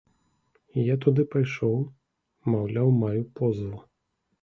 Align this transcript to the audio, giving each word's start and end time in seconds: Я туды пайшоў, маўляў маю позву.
Я 0.83 0.95
туды 1.03 1.25
пайшоў, 1.35 1.77
маўляў 2.57 2.87
маю 3.07 3.21
позву. 3.41 3.77